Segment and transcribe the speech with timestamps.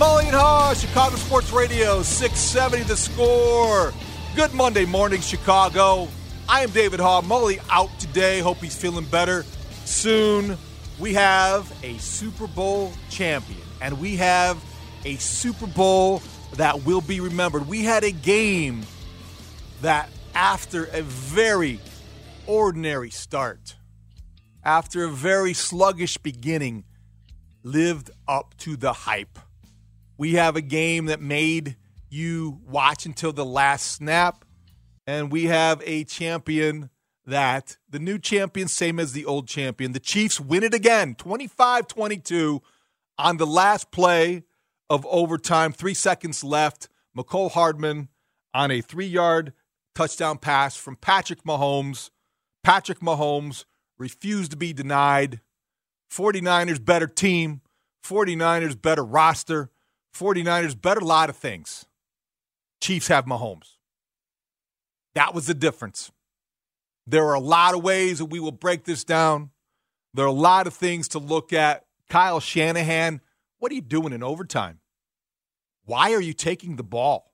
[0.00, 3.92] Mully and Haugh, Chicago Sports Radio, 670 the score.
[4.34, 6.08] Good Monday morning, Chicago.
[6.48, 7.22] I am David Haugh.
[7.22, 8.40] Mully out today.
[8.40, 9.44] Hope he's feeling better
[9.84, 10.56] soon.
[10.98, 14.64] We have a Super Bowl champion, and we have
[15.04, 16.22] a Super Bowl
[16.54, 17.68] that will be remembered.
[17.68, 18.86] We had a game
[19.82, 21.78] that, after a very
[22.46, 23.76] ordinary start,
[24.64, 26.84] after a very sluggish beginning,
[27.62, 29.38] lived up to the hype.
[30.20, 31.76] We have a game that made
[32.10, 34.44] you watch until the last snap,
[35.06, 36.90] and we have a champion
[37.24, 39.92] that the new champion, same as the old champion.
[39.92, 42.60] The Chiefs win it again, 25 22
[43.16, 44.42] on the last play
[44.90, 46.90] of overtime, three seconds left.
[47.16, 48.08] Mecole Hardman
[48.52, 49.54] on a three yard
[49.94, 52.10] touchdown pass from Patrick Mahomes.
[52.62, 53.64] Patrick Mahomes
[53.98, 55.40] refused to be denied.
[56.12, 57.62] 49ers better team,
[58.04, 59.70] 49ers better roster.
[60.14, 61.86] 49ers bet a lot of things.
[62.80, 63.76] Chiefs have Mahomes.
[65.14, 66.10] That was the difference.
[67.06, 69.50] There are a lot of ways that we will break this down.
[70.14, 71.84] There are a lot of things to look at.
[72.08, 73.20] Kyle Shanahan,
[73.58, 74.80] what are you doing in overtime?
[75.84, 77.32] Why are you taking the ball?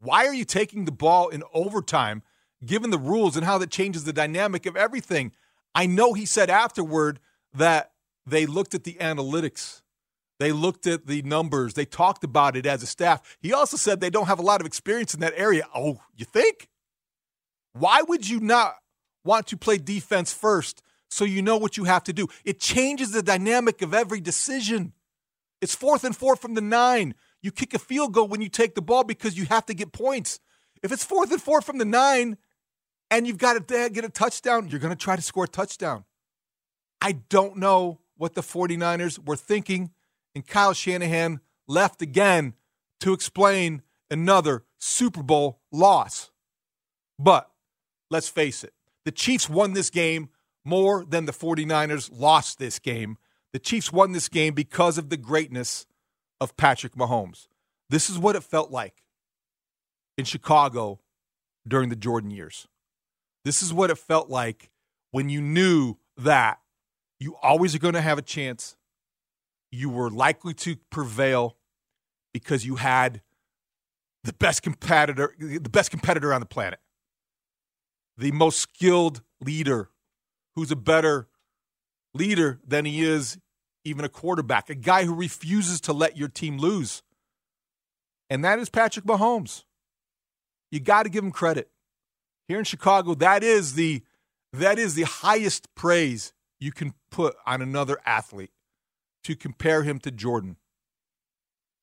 [0.00, 2.22] Why are you taking the ball in overtime,
[2.64, 5.32] given the rules and how that changes the dynamic of everything?
[5.74, 7.20] I know he said afterward
[7.52, 7.92] that
[8.26, 9.82] they looked at the analytics
[10.40, 11.74] they looked at the numbers.
[11.74, 13.36] They talked about it as a staff.
[13.42, 15.68] He also said they don't have a lot of experience in that area.
[15.74, 16.70] Oh, you think?
[17.74, 18.76] Why would you not
[19.22, 22.26] want to play defense first so you know what you have to do?
[22.42, 24.94] It changes the dynamic of every decision.
[25.60, 27.14] It's fourth and four from the nine.
[27.42, 29.92] You kick a field goal when you take the ball because you have to get
[29.92, 30.40] points.
[30.82, 32.38] If it's fourth and four from the nine
[33.10, 36.06] and you've got to get a touchdown, you're going to try to score a touchdown.
[37.02, 39.90] I don't know what the 49ers were thinking
[40.34, 42.54] and Kyle Shanahan left again
[43.00, 46.30] to explain another Super Bowl loss.
[47.18, 47.50] But
[48.10, 48.72] let's face it,
[49.04, 50.30] the Chiefs won this game
[50.64, 53.16] more than the 49ers lost this game.
[53.52, 55.86] The Chiefs won this game because of the greatness
[56.40, 57.48] of Patrick Mahomes.
[57.88, 59.02] This is what it felt like
[60.16, 61.00] in Chicago
[61.66, 62.68] during the Jordan years.
[63.44, 64.70] This is what it felt like
[65.10, 66.58] when you knew that
[67.18, 68.76] you always are going to have a chance
[69.70, 71.56] you were likely to prevail
[72.32, 73.22] because you had
[74.24, 76.80] the best competitor, the best competitor on the planet,
[78.16, 79.90] the most skilled leader,
[80.54, 81.28] who's a better
[82.14, 83.38] leader than he is
[83.84, 87.02] even a quarterback, a guy who refuses to let your team lose.
[88.28, 89.64] And that is Patrick Mahomes.
[90.70, 91.70] You got to give him credit.
[92.46, 94.02] Here in Chicago, that is the
[94.52, 98.50] that is the highest praise you can put on another athlete
[99.24, 100.56] to compare him to Jordan.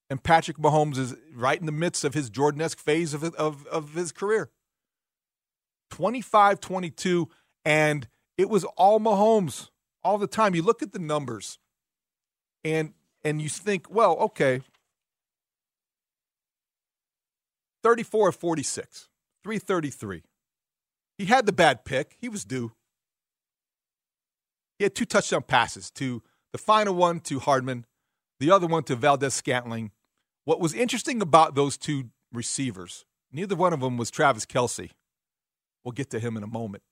[0.09, 3.65] And Patrick Mahomes is right in the midst of his Jordan esque phase of, of,
[3.67, 4.49] of his career.
[5.91, 7.29] 25 22,
[7.65, 9.69] and it was all Mahomes
[10.03, 10.55] all the time.
[10.55, 11.59] You look at the numbers
[12.63, 12.93] and
[13.23, 14.61] and you think, well, okay.
[17.83, 19.07] 34 of 46,
[19.43, 20.23] 333.
[21.17, 22.15] He had the bad pick.
[22.19, 22.73] He was due.
[24.77, 26.21] He had two touchdown passes to
[26.51, 27.85] the final one to Hardman,
[28.39, 29.91] the other one to Valdes-Scantling.
[30.45, 34.91] What was interesting about those two receivers, neither one of them was Travis Kelce.
[35.83, 36.83] We'll get to him in a moment.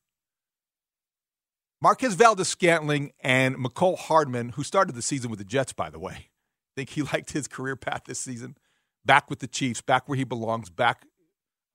[1.81, 6.13] Marquez Valdes-Scantling and Mecole Hardman, who started the season with the Jets, by the way.
[6.13, 8.57] I think he liked his career path this season.
[9.05, 11.05] Back with the Chiefs, back where he belongs, back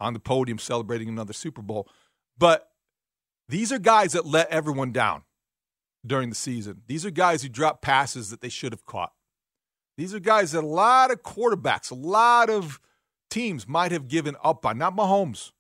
[0.01, 1.89] on the podium celebrating another Super Bowl.
[2.37, 2.71] But
[3.49, 5.23] these are guys that let everyone down
[6.07, 6.83] during the season.
[6.87, 9.13] These are guys who drop passes that they should have caught.
[9.97, 12.81] These are guys that a lot of quarterbacks, a lot of
[13.29, 14.79] teams might have given up on.
[14.79, 15.53] Not Mahomes.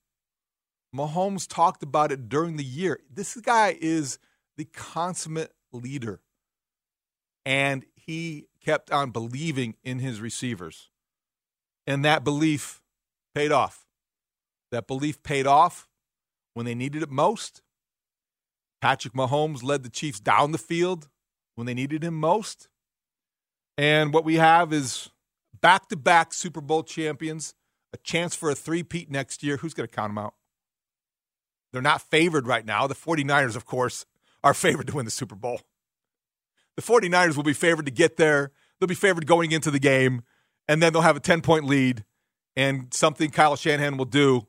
[0.95, 3.01] Mahomes talked about it during the year.
[3.13, 4.19] This guy is
[4.57, 6.21] the consummate leader.
[7.45, 10.91] And he kept on believing in his receivers.
[11.87, 12.83] And that belief
[13.35, 13.87] paid off.
[14.71, 15.89] That belief paid off
[16.55, 17.63] when they needed it most.
[18.81, 21.09] Patrick Mahomes led the Chiefs down the field
[21.55, 22.69] when they needed him most.
[23.77, 25.11] And what we have is
[25.61, 27.55] back to back Super Bowl champions,
[27.93, 29.59] a chance for a three-peat next year.
[29.59, 30.35] Who's going to count them out?
[31.73, 32.87] They're not favored right now.
[32.87, 34.07] The 49ers, of course,
[34.43, 35.61] are favored to win the Super Bowl.
[36.77, 38.53] The 49ers will be favored to get there.
[38.79, 40.23] They'll be favored going into the game,
[40.67, 42.05] and then they'll have a 10 point lead,
[42.57, 44.47] and something Kyle Shanahan will do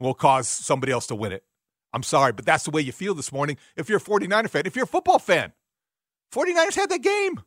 [0.00, 1.44] will cause somebody else to win it.
[1.94, 4.66] I'm sorry, but that's the way you feel this morning if you're a 49er fan.
[4.66, 5.52] If you're a football fan,
[6.34, 7.40] 49ers had that game.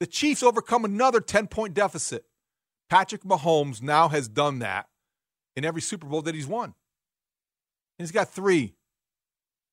[0.00, 2.26] The Chiefs overcome another 10 point deficit.
[2.90, 4.86] Patrick Mahomes now has done that
[5.56, 6.74] in every Super Bowl that he's won.
[7.98, 8.74] And He's got three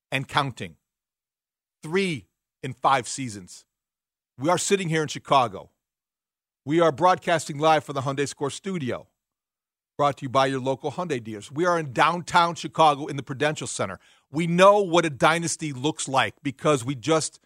[0.09, 0.77] and counting.
[1.83, 2.27] Three
[2.63, 3.65] in five seasons.
[4.37, 5.71] We are sitting here in Chicago.
[6.63, 9.07] We are broadcasting live from the Hyundai Score studio,
[10.01, 11.51] brought to you by your local Hyundai dealers.
[11.51, 13.99] We are in downtown Chicago in the Prudential Center.
[14.31, 17.39] We know what a dynasty looks like because we just,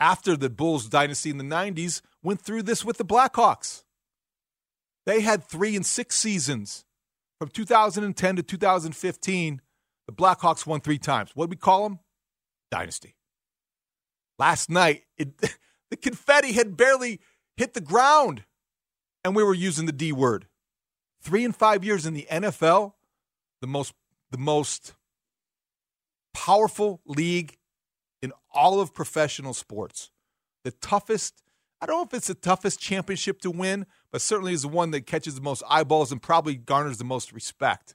[0.00, 3.84] after the Bulls dynasty in the 90s, went through this with the Blackhawks.
[5.06, 6.84] They had three and six seasons
[7.38, 9.60] from 2010 to 2015
[10.08, 11.30] the Blackhawks won three times.
[11.34, 12.00] What do we call them?
[12.72, 13.14] Dynasty.
[14.36, 15.38] Last night, it,
[15.92, 17.20] the confetti had barely
[17.56, 18.42] hit the ground,
[19.22, 20.48] and we were using the D word.
[21.24, 22.92] Three and five years in the NFL,
[23.60, 23.94] the most
[24.30, 24.94] the most
[26.34, 27.56] powerful league
[28.20, 30.10] in all of professional sports.
[30.64, 31.42] The toughest,
[31.80, 34.90] I don't know if it's the toughest championship to win, but certainly is the one
[34.90, 37.94] that catches the most eyeballs and probably garners the most respect.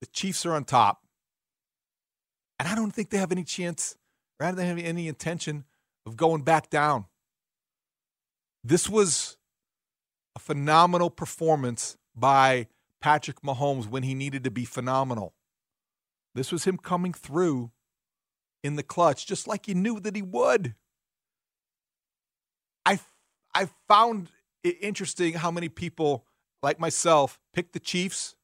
[0.00, 1.04] The Chiefs are on top.
[2.58, 3.96] And I don't think they have any chance,
[4.38, 5.64] or I don't have any intention
[6.06, 7.06] of going back down.
[8.64, 9.36] This was
[10.34, 12.66] a phenomenal performance by
[13.00, 15.34] Patrick Mahomes when he needed to be phenomenal.
[16.34, 17.72] This was him coming through
[18.62, 20.74] in the clutch, just like he knew that he would.
[22.84, 23.00] I,
[23.54, 24.30] I found
[24.62, 26.26] it interesting how many people,
[26.62, 28.36] like myself, picked the Chiefs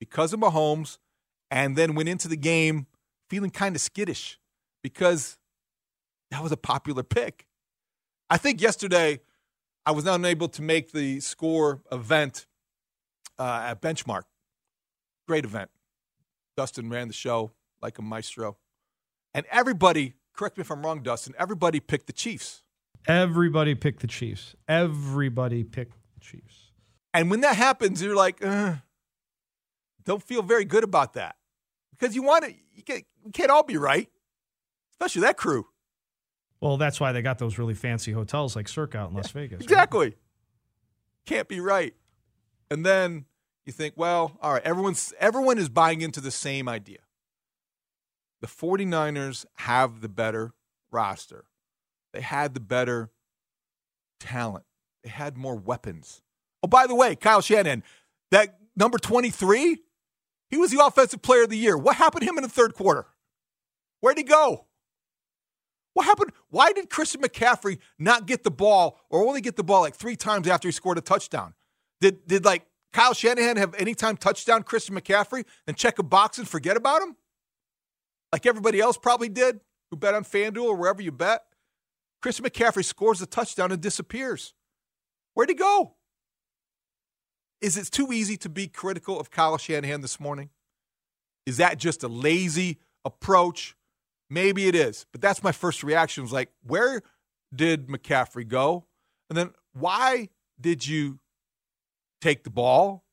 [0.00, 0.98] because of Mahomes
[1.50, 2.86] and then went into the game
[3.30, 4.38] feeling kind of skittish
[4.82, 5.38] because
[6.30, 7.46] that was a popular pick.
[8.28, 9.20] I think yesterday
[9.84, 12.46] I was not able to make the score event
[13.38, 14.22] uh, at Benchmark.
[15.26, 15.70] Great event.
[16.56, 17.52] Dustin ran the show
[17.82, 18.56] like a maestro.
[19.34, 22.62] And everybody, correct me if I'm wrong, Dustin, everybody picked the Chiefs.
[23.06, 24.56] Everybody picked the Chiefs.
[24.66, 26.72] Everybody picked the Chiefs.
[27.12, 28.76] And when that happens, you're like, uh,
[30.04, 31.36] don't feel very good about that
[31.90, 32.54] because you want to.
[32.74, 34.08] You can't, you can't all be right,
[34.92, 35.66] especially that crew.
[36.60, 39.62] Well, that's why they got those really fancy hotels like Circa out in Las Vegas.
[39.62, 40.06] Exactly.
[40.06, 40.16] Right?
[41.26, 41.94] Can't be right.
[42.70, 43.26] And then
[43.64, 46.98] you think, well, all right, everyone's everyone is buying into the same idea.
[48.40, 50.52] The 49ers have the better
[50.90, 51.44] roster.
[52.12, 53.10] They had the better
[54.20, 54.64] talent.
[55.02, 56.22] They had more weapons.
[56.62, 57.82] Oh, by the way, Kyle Shanahan,
[58.30, 59.78] that number 23,
[60.50, 61.76] he was the offensive player of the year.
[61.76, 63.06] What happened to him in the third quarter?
[64.00, 64.66] Where'd he go?
[65.94, 66.32] What happened?
[66.50, 70.16] Why did Christian McCaffrey not get the ball or only get the ball like three
[70.16, 71.54] times after he scored a touchdown?
[72.00, 76.38] Did did like Kyle Shanahan have any time touchdown Christian McCaffrey and check a box
[76.38, 77.16] and forget about him?
[78.32, 79.60] Like everybody else probably did
[79.90, 81.42] who bet on FanDuel or wherever you bet.
[82.22, 84.52] Christian McCaffrey scores a touchdown and disappears.
[85.34, 85.94] Where'd he go?
[87.60, 90.50] Is it too easy to be critical of Kyle Shanahan this morning?
[91.46, 93.76] Is that just a lazy approach?
[94.28, 96.24] Maybe it is, but that's my first reaction.
[96.24, 97.02] Was like, where
[97.54, 98.86] did McCaffrey go?
[99.30, 101.20] And then why did you
[102.20, 103.04] take the ball?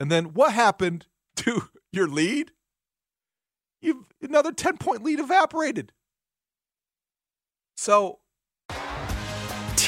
[0.00, 2.52] And then what happened to your lead?
[3.80, 5.92] You've another 10 point lead evaporated.
[7.76, 8.18] So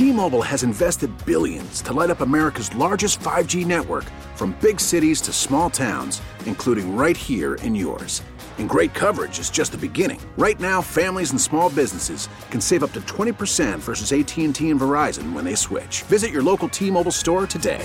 [0.00, 5.33] T-Mobile has invested billions to light up America's largest 5G network from big cities to
[5.33, 8.23] small towns, including right here in yours.
[8.57, 10.21] And great coverage is just the beginning.
[10.39, 15.33] Right now, families and small businesses can save up to 20% versus AT&T and Verizon
[15.33, 16.03] when they switch.
[16.05, 17.85] Visit your local T-Mobile store today.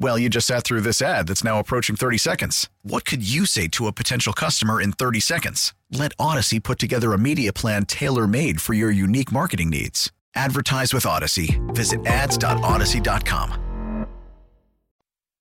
[0.00, 2.70] Well, you just sat through this ad that's now approaching 30 seconds.
[2.82, 5.74] What could you say to a potential customer in 30 seconds?
[5.92, 10.10] Let Audacy put together a media plan tailor made for your unique marketing needs.
[10.34, 11.60] Advertise with Audacy.
[11.74, 14.06] Visit ads.audacy.com.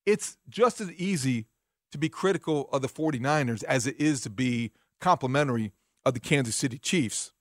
[0.06, 1.46] It's just as easy
[1.94, 5.72] to be critical of the 49ers as it is to be complimentary
[6.06, 7.32] of the Kansas City Chiefs.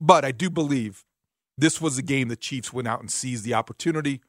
[0.00, 1.04] But I do believe
[1.56, 4.22] this was a game the Chiefs went out and seized the opportunity.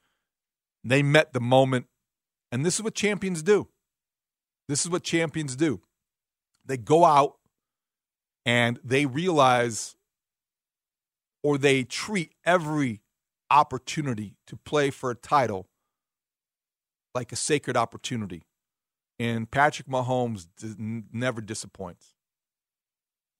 [0.83, 1.87] They met the moment.
[2.55, 3.67] And this is what champions do.
[4.69, 5.81] This is what champions do.
[6.65, 7.35] They go out
[8.45, 9.97] and they realize
[11.43, 13.01] or they treat every
[13.51, 15.67] opportunity to play for a title
[17.13, 18.43] like a sacred opportunity.
[19.19, 20.47] And Patrick Mahomes
[21.11, 22.13] never disappoints.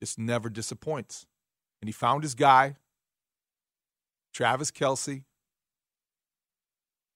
[0.01, 1.25] Just never disappoints.
[1.81, 2.75] And he found his guy,
[4.33, 5.23] Travis Kelce.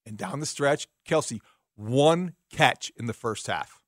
[0.05, 1.41] And down the stretch, Kelce,
[1.79, 3.79] one catch in the first half.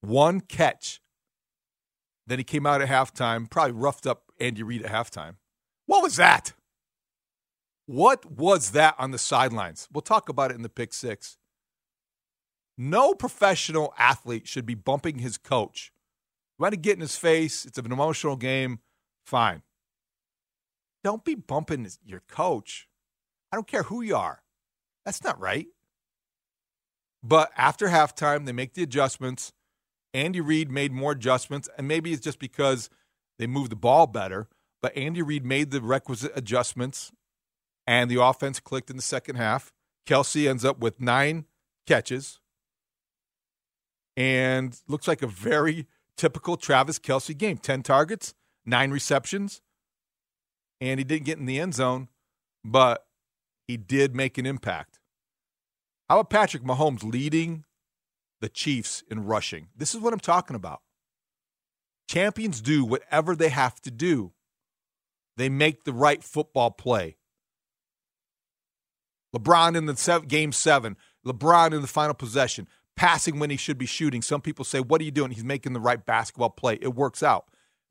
[0.00, 1.00] One catch.
[2.26, 5.34] Then he came out at halftime, probably roughed up Andy Reid at halftime.
[5.86, 6.52] What was that?
[7.86, 9.88] What was that on the sidelines?
[9.92, 11.36] We'll talk about it in the pick six.
[12.78, 15.92] No professional athlete should be bumping his coach.
[16.58, 18.78] You want to get in his face, it's an emotional game,
[19.26, 19.62] fine.
[21.02, 22.88] Don't be bumping your coach.
[23.52, 24.42] I don't care who you are.
[25.04, 25.66] That's not right.
[27.26, 29.54] But after halftime, they make the adjustments.
[30.12, 32.90] Andy Reid made more adjustments, and maybe it's just because
[33.38, 34.46] they moved the ball better.
[34.82, 37.10] But Andy Reid made the requisite adjustments,
[37.86, 39.72] and the offense clicked in the second half.
[40.06, 41.46] Kelce ends up with nine
[41.86, 42.40] catches,
[44.18, 45.86] and looks like a very
[46.18, 48.34] typical Travis Kelce game 10 targets,
[48.66, 49.62] nine receptions,
[50.78, 52.08] and he didn't get in the end zone,
[52.62, 53.06] but
[53.66, 54.98] he did make an impact.
[56.08, 57.64] How about Patrick Mahomes leading
[58.40, 59.68] the Chiefs in rushing?
[59.76, 60.80] This is what I'm talking about.
[62.08, 64.32] Champions do whatever they have to do,
[65.36, 67.16] they make the right football play.
[69.34, 70.96] LeBron in the game seven,
[71.26, 74.22] LeBron in the final possession, passing when he should be shooting.
[74.22, 75.32] Some people say, What are you doing?
[75.32, 76.78] He's making the right basketball play.
[76.80, 77.46] It works out.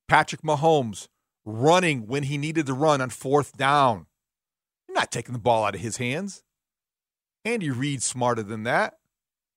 [0.07, 1.07] Patrick Mahomes
[1.43, 4.05] running when he needed to run on fourth down.
[4.87, 6.43] You're not taking the ball out of his hands.
[7.45, 8.99] Andy Reid's smarter than that.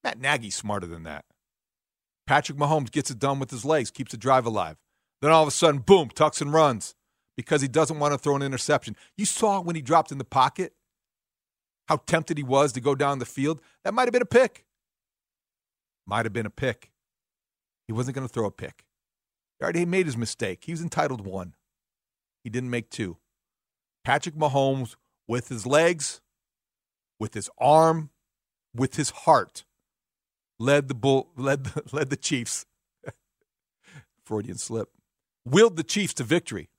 [0.02, 1.24] Matt Nagy's smarter than that.
[2.26, 4.76] Patrick Mahomes gets it done with his legs, keeps the drive alive.
[5.22, 6.94] Then all of a sudden, boom, tucks and runs
[7.36, 8.96] because he doesn't want to throw an interception.
[9.16, 10.72] You saw when he dropped in the pocket
[11.88, 13.60] how tempted he was to go down the field.
[13.84, 14.64] That might have been a pick.
[16.06, 16.90] Might have been a pick.
[17.86, 18.84] He wasn't going to throw a pick.
[19.58, 20.64] He already made his mistake.
[20.64, 21.54] He was entitled one.
[22.42, 23.18] He didn't make two.
[24.04, 24.96] Patrick Mahomes,
[25.28, 26.20] with his legs,
[27.18, 28.10] with his arm,
[28.74, 29.64] with his heart,
[30.58, 32.66] led the bull, led the, led the Chiefs.
[34.24, 34.90] Freudian slip.
[35.44, 36.70] Willed the Chiefs to victory.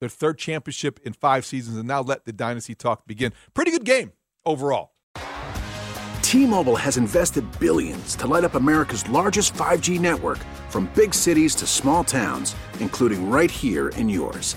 [0.00, 3.32] Their third championship in five seasons, and now let the dynasty talk begin.
[3.54, 4.12] Pretty good game
[4.44, 4.90] overall.
[6.22, 10.38] T-Mobile has invested billions to light up America's largest 5G network
[10.70, 14.56] from big cities to small towns, including right here in yours.